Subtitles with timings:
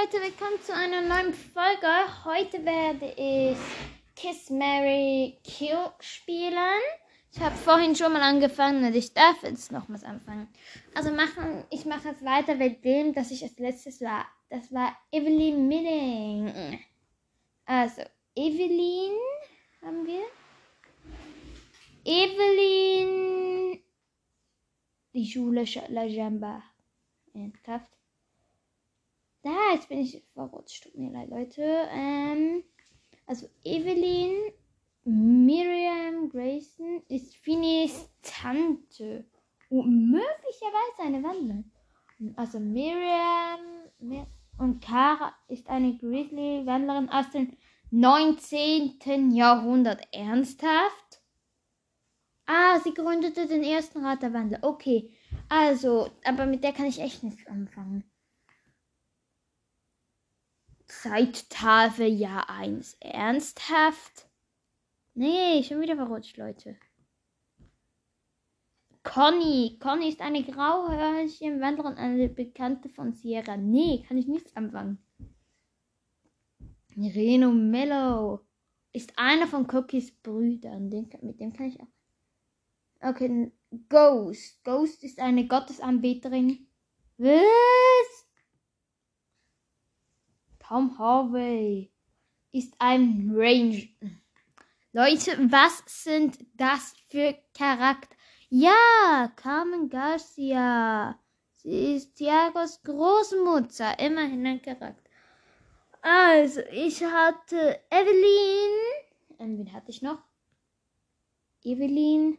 [0.00, 1.86] Leute, willkommen zu einer neuen Folge.
[2.24, 3.58] Heute werde ich
[4.16, 6.80] Kiss Mary Kill spielen.
[7.32, 10.48] Ich habe vorhin schon mal angefangen und ich darf jetzt nochmals anfangen.
[10.94, 14.26] Also machen, ich mache jetzt weiter mit dem, das ich als letztes war.
[14.48, 16.80] Das war Evelyn Milling.
[17.66, 18.02] Also,
[18.34, 19.18] Evelyn
[19.82, 20.22] haben wir.
[22.04, 23.80] Evelyn.
[25.12, 26.62] Die Schule La Jamba.
[27.34, 27.99] Ernsthaft.
[29.42, 30.84] Da, jetzt bin ich verrutscht.
[30.84, 31.62] Tut mir leid, Leute.
[31.90, 32.62] Ähm,
[33.26, 34.52] also Evelyn,
[35.04, 39.24] Miriam Grayson ist Finis Tante.
[39.70, 41.70] Und möglicherweise eine Wanderin.
[42.36, 43.60] Also Miriam
[43.98, 44.26] Mir
[44.58, 47.56] und Kara ist eine Grizzly-Wandlerin aus dem
[47.90, 49.30] 19.
[49.30, 50.06] Jahrhundert.
[50.12, 51.22] Ernsthaft?
[52.44, 54.58] Ah, sie gründete den ersten Rat der Wandler.
[54.62, 55.10] Okay,
[55.48, 58.09] also, aber mit der kann ich echt nichts anfangen.
[61.02, 62.98] Zeittafel Jahr 1.
[63.00, 64.28] Ernsthaft?
[65.14, 66.76] Nee, schon wieder verrutscht, Leute.
[69.02, 69.78] Conny.
[69.80, 73.56] Conny ist eine Grauhörnchenwanderin, eine Bekannte von Sierra.
[73.56, 74.98] Nee, kann ich nichts anfangen.
[76.94, 78.40] Reno Mello
[78.92, 80.90] ist einer von Cookies Brüdern.
[80.90, 83.08] Den, mit dem kann ich auch.
[83.08, 83.50] Okay,
[83.88, 84.62] Ghost.
[84.64, 86.66] Ghost ist eine Gottesanbeterin.
[87.16, 87.89] Was?
[90.70, 91.90] Tom Harvey
[92.52, 93.88] ist ein Ranger.
[94.92, 98.16] Leute, was sind das für Charakter?
[98.50, 101.18] Ja, Carmen Garcia.
[101.56, 103.98] Sie ist Thiagos Großmutter.
[103.98, 105.10] Immerhin ein Charakter.
[106.02, 109.38] Also, ich hatte Evelyn.
[109.38, 110.22] Und wen hatte ich noch?
[111.64, 112.38] Evelyn.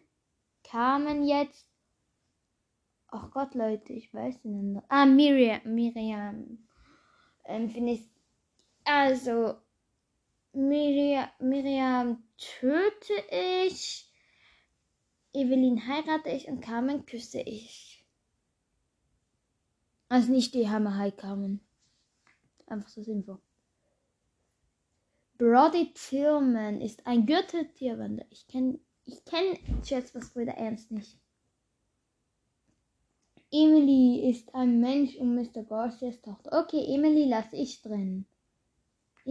[0.63, 1.69] Carmen jetzt.
[3.09, 4.81] Ach Gott, Leute, ich weiß nicht.
[4.87, 5.59] Ah, Miriam.
[5.65, 6.65] Miriam.
[7.43, 8.10] Ähm, finde ich
[8.91, 9.55] also,
[10.53, 14.11] Miriam, Miriam töte ich,
[15.33, 18.03] Evelyn heirate ich und Carmen küsse ich.
[20.09, 21.61] Also nicht die Hammer High Carmen.
[22.65, 23.39] Einfach so sinnvoll.
[25.37, 28.27] Brody Tillman ist ein Gürteltierwanderer.
[28.29, 29.57] Ich kenne ich kenn
[30.13, 31.17] was Brüder Ernst nicht.
[33.51, 35.63] Emily ist ein Mensch und Mr.
[35.63, 36.61] Garcias Tochter.
[36.61, 38.25] Okay, Emily lasse ich drin.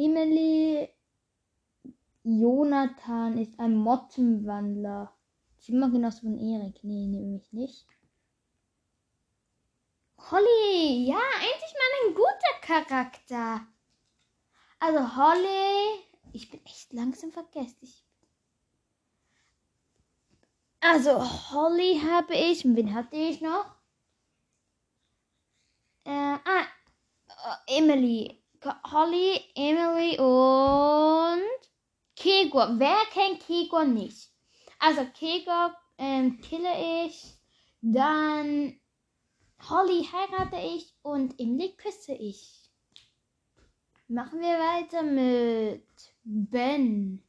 [0.03, 0.89] Emily
[2.23, 5.15] Jonathan ist ein Mottenwandler.
[5.67, 6.83] Immer genauso von Erik.
[6.83, 7.87] Nee, nämlich nicht.
[10.31, 13.67] Holly, ja, endlich mal ein guter Charakter.
[14.79, 16.03] Also Holly,
[16.33, 17.93] ich bin echt langsam vergessen.
[20.81, 21.21] also
[21.53, 22.65] Holly habe ich.
[22.65, 23.67] Wen hatte ich noch?
[26.05, 26.67] Äh, ah,
[27.67, 28.40] Emily.
[28.65, 31.43] Holly, Emily und
[32.17, 32.79] Kegor.
[32.79, 34.31] Wer kennt Kegor nicht?
[34.79, 37.35] Also Kegor ähm, kille ich,
[37.81, 38.79] dann
[39.69, 42.71] Holly heirate ich und Emily küsse ich.
[44.09, 45.87] Machen wir weiter mit
[46.25, 47.23] Ben.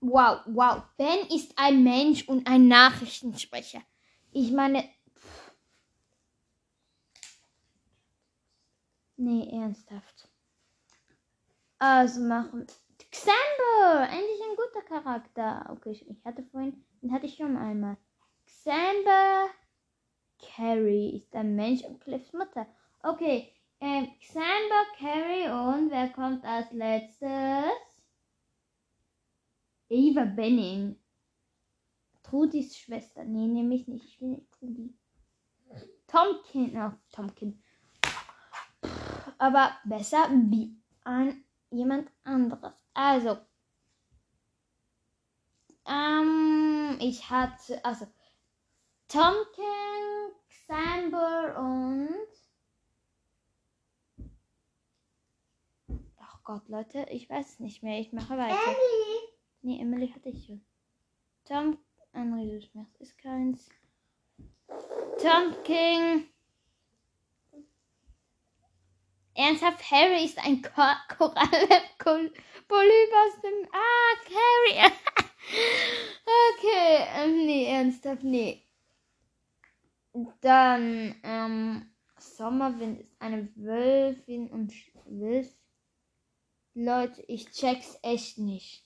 [0.00, 0.82] Wow, wow.
[0.96, 3.82] Ben ist ein Mensch und ein Nachrichtensprecher.
[4.32, 4.88] Ich meine,
[9.20, 10.30] Nee, ernsthaft.
[11.78, 12.66] Also machen.
[13.10, 14.08] Xamber!
[14.08, 15.68] Endlich ein guter Charakter.
[15.70, 17.98] Okay, ich hatte vorhin, den hatte ich schon einmal.
[18.46, 19.50] Xamber
[20.38, 22.66] Carrie ist ein Mensch und Cliffs Mutter.
[23.02, 27.28] Okay, ähm, Xamber Carrie und wer kommt als letztes?
[29.90, 30.98] Eva Benning.
[32.22, 33.24] Trudis Schwester.
[33.24, 34.06] Nee, nämlich nicht.
[34.06, 34.98] Ich will nicht.
[36.06, 36.74] Tomkin.
[36.78, 37.62] Oh, Tomkin
[39.40, 42.74] aber besser wie an jemand anderes.
[42.92, 43.38] Also,
[45.86, 48.06] ähm, ich hatte, also,
[49.08, 52.10] Tomkin, Xamber und
[56.18, 57.98] Ach Gott, Leute, ich weiß es nicht mehr.
[57.98, 58.54] Ich mache weiter.
[58.54, 59.20] Emily.
[59.62, 60.64] Nee, Emily hatte ich schon.
[61.44, 61.78] Tom,
[62.12, 63.70] Henry, du ist keins.
[64.68, 66.28] Tom King.
[69.40, 72.34] Ernsthaft, Harry ist ein Korallenpolyp
[72.68, 73.66] aus dem...
[73.72, 74.76] Ah, Harry.
[76.52, 78.62] okay, ähm, nee, ernsthaft, nee.
[80.42, 84.74] Dann, ähm, Sommerwind ist eine Wölfin und
[85.06, 85.48] Wolf.
[86.74, 88.84] Leute, ich check's echt nicht.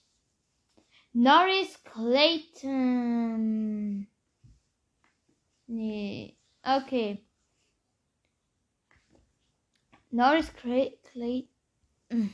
[1.11, 3.27] Norris Clayton.
[5.67, 7.25] Nee, okay.
[10.15, 10.97] Norris Clay.
[11.11, 11.49] Clay
[12.09, 12.29] mm.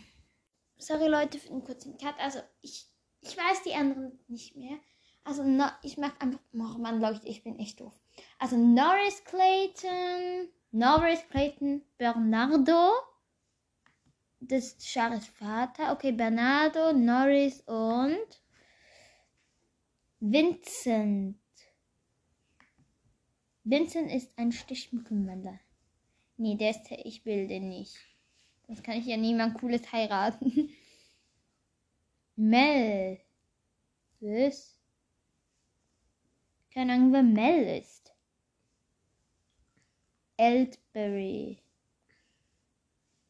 [0.77, 2.13] Sorry Leute für den kurzen Cut.
[2.19, 2.87] Also ich,
[3.21, 4.77] ich weiß die anderen nicht mehr.
[5.23, 6.39] Also no, ich mag einfach.
[6.53, 7.93] Oh Mann, Leute, ich bin echt doof.
[8.37, 10.49] Also Norris Clayton.
[10.71, 12.91] Norris Clayton Bernardo.
[14.39, 15.91] Das ist Charles Vater.
[15.91, 18.41] Okay, Bernardo, Norris und
[20.19, 21.37] Vincent.
[23.63, 25.59] Vincent ist ein Stichmückenwanderer.
[26.41, 27.95] Nee, der ist, ich will den nicht.
[28.65, 30.71] Sonst kann ich ja niemand Cooles heiraten.
[32.35, 33.21] Mel.
[34.21, 34.75] Was?
[36.73, 38.11] Keine Ahnung, wer Mel ist.
[40.37, 41.61] Eldberry.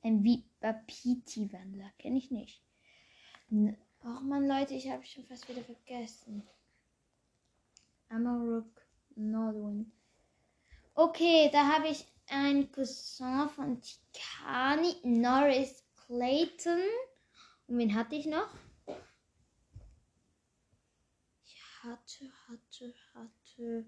[0.04, 1.92] Ein Vipapiti-Wandler.
[1.98, 2.62] Kenne ich nicht.
[4.06, 6.48] Och man, Leute, ich habe schon fast wieder vergessen.
[8.08, 9.92] Amarok Nordwind.
[10.96, 16.82] Okay, da habe ich einen Cousin von Tikani, Norris Clayton.
[17.68, 18.50] Und wen hatte ich noch?
[21.46, 23.86] Ich hatte, hatte, hatte.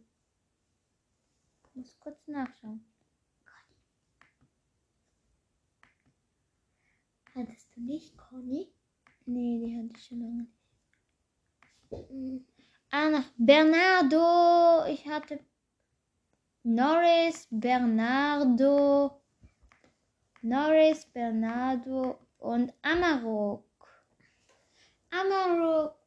[1.64, 2.86] Ich muss kurz nachschauen.
[7.36, 8.72] Hattest du nicht, Conny?
[9.26, 10.48] Nee, die hatte ich schon lange
[12.10, 12.48] nicht.
[12.92, 14.86] Ah, nach Bernardo.
[14.86, 15.40] Ich hatte
[16.66, 19.22] Norris, Bernardo,
[20.42, 23.66] Norris, Bernardo und Amarok.
[25.12, 25.98] Amarok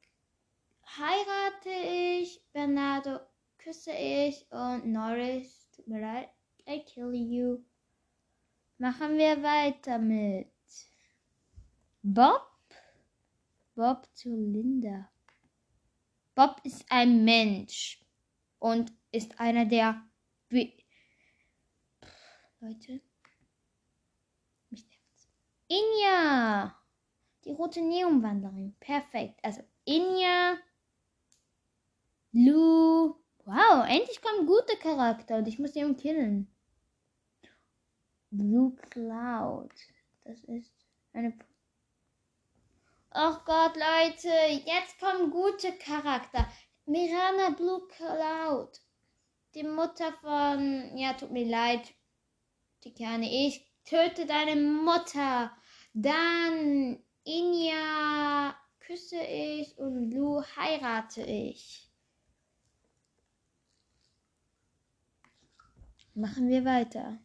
[0.96, 3.20] heirate ich, Bernardo
[3.58, 6.30] küsse ich und Norris, tut mir leid,
[6.66, 7.62] I kill you.
[8.78, 10.52] Machen wir weiter mit
[12.02, 12.48] Bob.
[13.74, 15.10] Bob zu Linda.
[16.34, 18.00] Bob ist ein Mensch
[18.58, 20.02] und ist einer der
[20.48, 20.84] wie.
[22.60, 23.00] Leute.
[24.70, 25.28] Mich nervt's.
[25.68, 26.74] Inja!
[27.44, 28.74] Die rote Neonwanderin.
[28.80, 29.38] Perfekt.
[29.42, 30.56] Also Inja.
[32.32, 33.14] Lu.
[33.44, 36.48] Wow, endlich kommt ein guter Charakter und ich muss ihn killen.
[38.30, 39.72] Blue Cloud.
[40.24, 40.72] Das ist
[41.12, 41.32] eine.
[43.10, 44.28] Ach Gott, Leute,
[44.66, 46.50] jetzt kommen gute Charakter.
[46.86, 48.80] Mirana Blue Cloud
[49.56, 51.94] die Mutter von, ja, tut mir leid,
[52.84, 55.50] die Kerne, ich töte deine Mutter.
[55.94, 61.90] Dann Inja küsse ich und Lu heirate ich.
[66.14, 67.18] Machen wir weiter.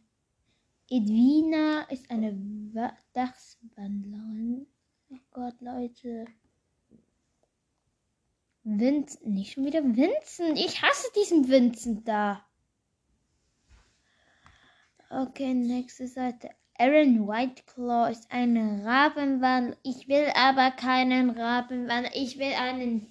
[0.88, 2.32] Edwina ist eine
[3.12, 4.66] Dachswandlerin.
[5.10, 6.26] Oh Gott, Leute.
[8.64, 10.56] Vincent, nicht schon wieder Vincent.
[10.58, 12.44] Ich hasse diesen Vincent da.
[15.10, 16.50] Okay, nächste Seite.
[16.78, 18.56] Aaron Whiteclaw ist ein
[18.86, 19.76] Rabenwandler.
[19.82, 22.14] Ich will aber keinen Rabenwandler.
[22.14, 23.06] Ich will einen.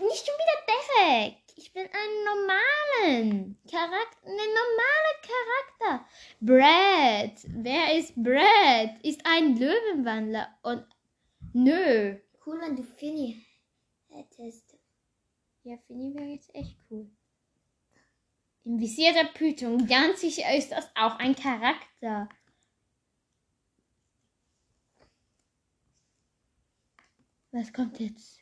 [0.00, 1.54] Nicht schon wieder defekt.
[1.56, 4.26] Ich will einen normalen Charakter.
[4.26, 5.16] Einen normalen
[5.80, 6.06] Charakter.
[6.40, 7.32] Brad.
[7.46, 9.04] Wer ist Brad?
[9.04, 10.48] Ist ein Löwenwandler.
[10.62, 10.84] Und.
[11.52, 12.16] Nö.
[12.44, 13.43] Cool, wenn du Finny
[14.14, 14.76] hättest.
[15.64, 17.10] Ja, finde ich wäre jetzt echt cool.
[18.64, 22.28] Im Visier der Python, ganz sicher ist das auch ein Charakter.
[27.52, 28.40] Was kommt jetzt?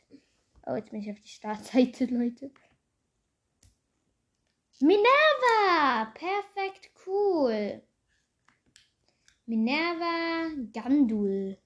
[0.65, 2.51] Oh, jetzt bin ich auf die Startseite, Leute.
[4.79, 6.11] Minerva!
[6.13, 7.81] Perfekt cool.
[9.45, 11.57] Minerva Gandul.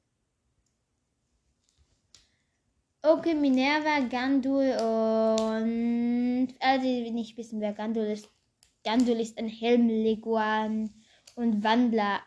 [3.08, 6.54] Okay, Minerva, Gandul und.
[6.60, 8.30] Also, die nicht wissen, wer Gandul ist.
[8.84, 10.90] Gandul ist ein Helmleguan
[11.36, 12.20] und Wandler.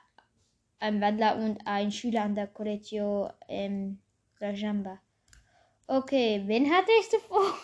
[0.78, 3.98] Ein Wandler und ein Schüler an der Collegio ähm,
[4.40, 4.98] Rajamba.
[5.86, 7.54] Okay, wen hatte ich zuvor?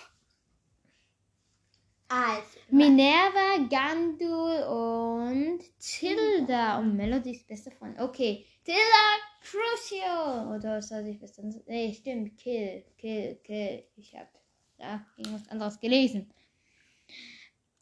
[2.09, 6.79] Also, Minerva, Gandul und Tilda.
[6.81, 7.99] Und Melody ist besser von.
[7.99, 9.05] Okay, Tilda
[9.41, 10.57] Crucio.
[10.57, 11.45] Oder soll ich besser.
[11.67, 12.37] Nee, stimmt.
[12.37, 13.85] Kill, kill, kill.
[13.95, 14.29] Ich hab
[14.77, 16.29] da irgendwas anderes gelesen.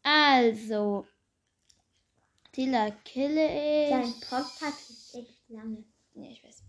[0.03, 1.07] Also.
[2.51, 3.89] Tilda kille ich.
[3.89, 5.83] dein Podcast ist echt lange.
[6.13, 6.63] Ja, ich weiß.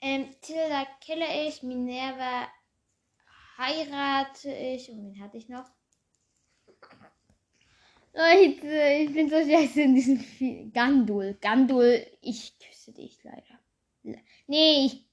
[0.00, 1.64] Ähm, Tilda kille ich.
[1.64, 2.46] Minerva
[3.58, 4.88] heirate ich.
[4.90, 5.68] Und wen hatte ich noch?
[8.12, 8.66] Leute,
[9.04, 10.70] ich bin so scheiße in diesem Spiel.
[10.72, 11.36] Gandul.
[11.40, 13.60] Gandul, ich küsse dich leider.
[14.48, 15.06] Nee, ich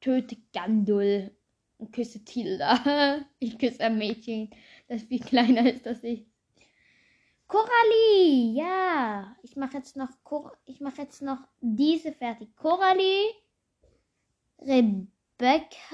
[0.00, 1.32] töte Gandul
[1.78, 3.24] und küsse Tilda.
[3.40, 4.50] Ich küsse ein Mädchen,
[4.88, 6.26] das viel kleiner ist als ich.
[7.48, 9.36] Coralie, ja.
[9.42, 12.54] Ich mache jetzt noch Cor ich mache jetzt noch diese fertig.
[12.56, 13.32] Coralie,
[14.60, 15.90] Rebecca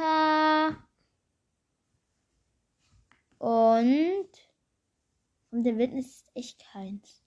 [3.38, 4.50] und
[5.50, 7.23] und der Witness ist echt keins.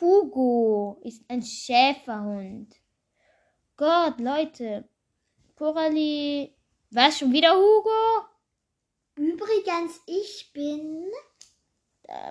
[0.00, 2.74] Hugo ist ein Schäferhund.
[3.76, 4.88] Gott, Leute.
[5.56, 6.54] Coralie.
[6.90, 8.26] Was, schon wieder Hugo?
[9.16, 11.10] Übrigens, ich bin.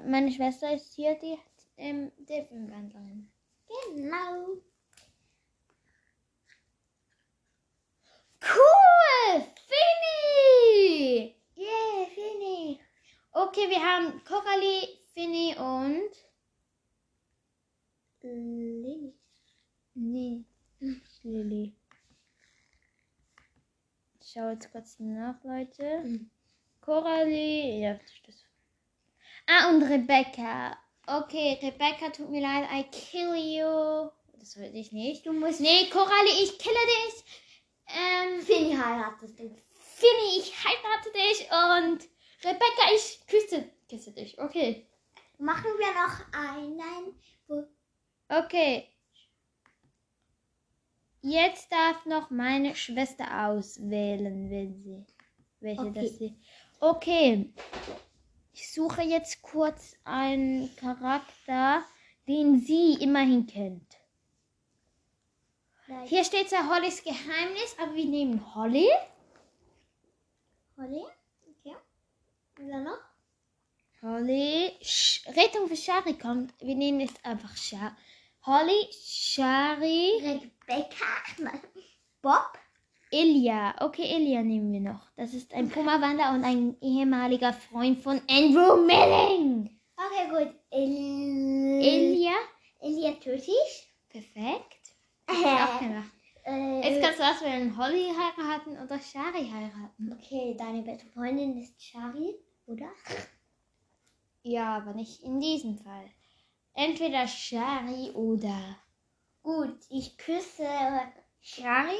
[0.06, 1.38] Meine Schwester ist hier die
[1.78, 3.32] ähm, Delfinwandlerin.
[3.68, 4.62] Genau.
[8.42, 9.46] Cool!
[9.68, 11.35] Finny!
[11.58, 12.80] Yeah, Finny.
[13.32, 16.12] Okay, wir haben Coralie, Finny und.
[18.22, 19.14] Lilly.
[19.94, 20.44] Nee,
[20.80, 21.74] nicht Lilly.
[24.20, 26.02] Ich schau jetzt kurz nach, Leute.
[26.04, 26.30] Mhm.
[26.82, 27.80] Coralie.
[27.82, 28.44] Ja, das.
[29.48, 30.78] Ah, und Rebecca.
[31.08, 34.10] Okay, Rebecca, tut mir leid, I kill you.
[34.40, 35.26] Das will ich nicht.
[35.26, 35.62] Du musst.
[35.62, 37.24] Nee, Coralie, ich kille dich.
[37.88, 39.56] Ähm, Finny heiratest du.
[39.96, 42.10] Finny, ich heirate dich und
[42.44, 44.38] Rebecca, ich küsse, küsse dich.
[44.38, 44.86] Okay.
[45.38, 47.66] Machen wir noch einen.
[48.28, 48.90] Okay.
[51.22, 55.06] Jetzt darf noch meine Schwester auswählen, will sie.
[55.62, 56.02] Welche Okay.
[56.02, 56.36] das sie.
[56.82, 57.54] Okay.
[58.52, 61.86] Ich suche jetzt kurz einen Charakter,
[62.28, 63.96] den sie immerhin kennt.
[65.86, 68.90] Vielleicht Hier steht zwar Hollys Geheimnis, aber wir nehmen Holly.
[70.78, 71.06] Holly.
[71.48, 71.76] Okay.
[72.60, 73.00] Und dann noch?
[74.02, 74.72] Holly.
[74.82, 76.54] Sch Rettung für Shari kommt.
[76.60, 77.92] Wir nehmen jetzt einfach Shari.
[78.46, 81.54] Holly, Shari, Rebecca.
[82.22, 82.58] Bob.
[83.12, 83.76] Ilya.
[83.80, 85.10] Okay, Ilya nehmen wir noch.
[85.16, 89.80] Das ist ein Puma-Wander und ein ehemaliger Freund von Andrew Milling.
[89.96, 90.54] Okay, gut.
[90.72, 92.34] El Ilya.
[92.82, 93.94] Elia töte ich.
[94.10, 94.82] Perfekt.
[95.28, 96.12] Ist auch gemacht.
[96.46, 100.14] Äh, Jetzt kannst du auswählen, Holly heiraten oder Shari heiraten.
[100.14, 102.36] okay, deine beste Freundin ist Shari,
[102.68, 102.90] oder?
[104.44, 106.10] Ja, aber nicht in diesem Fall.
[106.74, 108.78] Entweder Shari oder.
[109.42, 110.68] Gut, ich küsse
[111.42, 111.98] Shari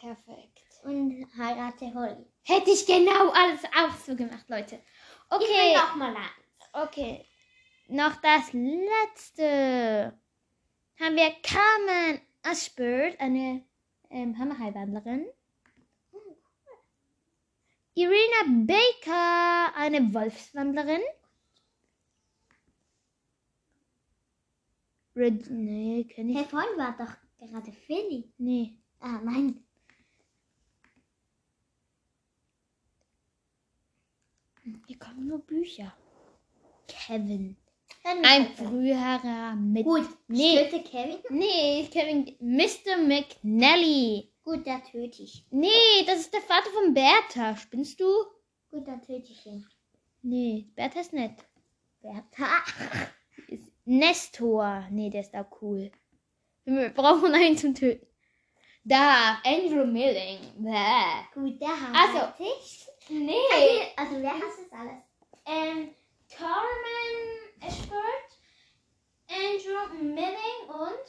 [0.00, 0.60] Perfekt.
[0.84, 2.26] und heirate Holly.
[2.44, 4.76] Hätte ich genau alles auch so gemacht, Leute.
[4.76, 5.74] Ich will Okay.
[5.74, 6.88] noch mal eins.
[6.88, 7.24] Okay.
[7.88, 10.18] Noch das letzte.
[11.00, 13.64] Haben wir Carmen Ashford, eine
[14.16, 15.26] ähm, Hammerheilwandlerin.
[17.94, 21.02] Irina Baker, eine Wolfswandlerin.
[25.14, 26.36] Red, nee, kenn ich.
[26.36, 28.32] Hey, vorhin war doch gerade Finny.
[28.38, 28.78] Nee.
[29.00, 29.62] Ah, nein.
[34.86, 35.94] Hier kommen nur Bücher.
[36.86, 37.56] Kevin.
[38.22, 39.84] Ein früherer mit.
[39.84, 40.68] Gut, Nee.
[40.84, 41.18] Kevin.
[41.30, 42.36] Nee, Kevin.
[42.40, 42.98] Mr.
[42.98, 44.30] McNally.
[44.44, 45.44] Gut, da töte ich.
[45.50, 47.56] Nee, das ist der Vater von Bertha.
[47.56, 48.06] Spinnst du?
[48.70, 49.66] Gut, dann töte ich ihn.
[50.22, 51.34] Nee, Bertha ist nett.
[52.00, 52.46] Bertha.
[53.48, 54.86] Ist Nestor.
[54.90, 55.90] Nee, der ist auch cool.
[56.64, 58.06] Wir brauchen einen zum Töten.
[58.84, 60.38] Da, Andrew Milling.
[60.58, 61.34] Bäh.
[61.34, 62.86] Gut, der Also, heirate ich.
[63.08, 63.34] Nee.
[63.96, 65.02] Also, wer hasst das alles?
[65.46, 65.90] Ähm,
[66.28, 67.35] Carmen
[67.66, 68.30] Ashford,
[69.28, 71.04] Andrew Milling und.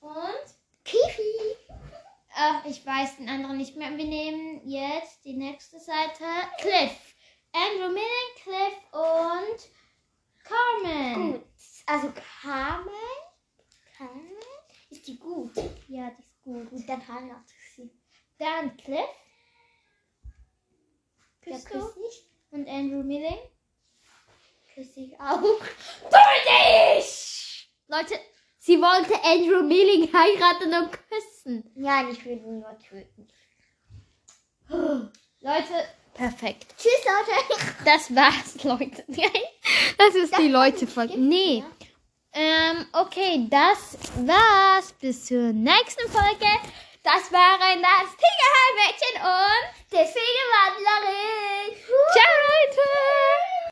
[0.00, 0.54] Und.
[0.84, 1.56] Kifi.
[2.32, 3.90] Ach, ich weiß den anderen nicht mehr.
[3.96, 6.24] Wir nehmen jetzt die nächste Seite.
[6.58, 7.16] Cliff.
[7.52, 9.70] Andrew Milling, Cliff und
[10.44, 11.32] Carmen.
[11.32, 11.44] Gut.
[11.86, 12.92] Also, Carmen.
[13.96, 14.30] Carmen.
[14.90, 15.56] Ist die gut?
[15.88, 16.70] Ja, die ist gut.
[16.70, 17.90] Gut, dann heirate ich sie.
[18.38, 19.00] Dann Cliff.
[21.42, 21.80] Küsst du?
[21.80, 22.30] küsse ich.
[22.52, 23.38] Und Andrew Milling.
[24.74, 25.40] Küsse ich auch.
[25.40, 27.68] Töte ich!
[27.88, 28.18] Leute,
[28.58, 31.70] sie wollte Andrew Milling heiraten und küssen.
[31.76, 33.28] Ja, ich will ihn nur töten.
[35.40, 36.74] Leute, perfekt.
[36.78, 37.64] Tschüss, Leute.
[37.84, 39.04] Das war's, Leute.
[39.98, 41.12] Das ist die Leute-Folge.
[41.14, 41.62] Gibt's Nee.
[41.62, 41.70] mehr?
[42.32, 44.92] Ähm, okay, das war's.
[45.00, 46.46] Bis zur nächsten Folge.
[47.02, 51.76] Das waren das Tigerhaarmädchen und Der Feenwandlerin.
[52.12, 53.49] Ciao, Leute!